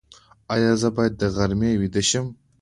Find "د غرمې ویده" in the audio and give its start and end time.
1.17-2.01